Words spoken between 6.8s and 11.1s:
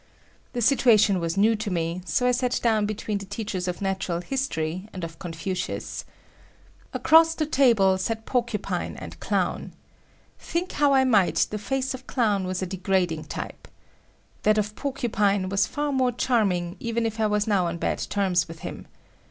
Across the table sat Porcupine and Clown. Think how I